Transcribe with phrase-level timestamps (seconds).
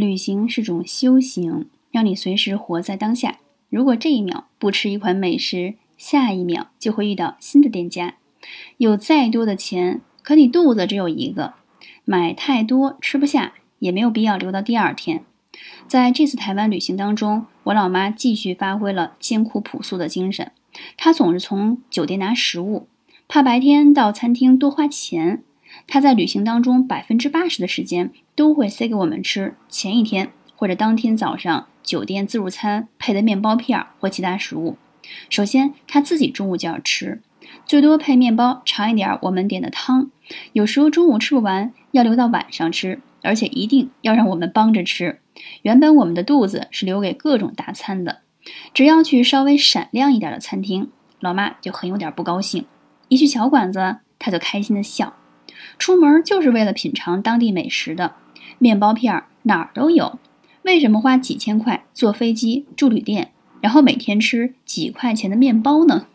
[0.00, 3.36] 旅行是种修行，让你随时活在当下。
[3.68, 8.14] 如果这一秒不吃一款美食，下一秒就会遇到新的店家。
[8.78, 11.52] 有再多的钱，可你肚子只有一个，
[12.06, 15.22] 买太多吃不下，也没有必要留到第二天。
[15.86, 20.50] 在这次台湾旅行当中，我老妈继续发挥了艰苦朴素的精神。
[20.96, 22.88] 她总是从酒店拿食物，
[23.28, 25.42] 怕白天到餐厅多花钱。
[25.86, 34.76] 她在旅行当中百分之八十的时间都会塞给我们吃前一天或者当天早上酒店自助餐配的面包片或其他食物。
[35.28, 37.20] 首先，她自己中午就要吃，
[37.64, 40.10] 最多配面包，尝一点我们点的汤。
[40.52, 45.18] 有时候中午吃不完，要留到晚上吃，而且一定要让我们帮着吃。
[45.62, 48.20] 原本我们的肚子是留给各种大餐的，
[48.74, 52.64] 只要去稍微闪亮一点的餐厅，老妈就很有点不高兴；
[53.08, 55.14] 一去小馆子，她就开心的笑。
[55.78, 58.14] 出门就是为了品尝当地美食的，
[58.58, 60.18] 面包片哪儿都有。
[60.62, 66.06] 为什么花几千块坐飞机住旅店，然后每天吃几块钱的面包呢？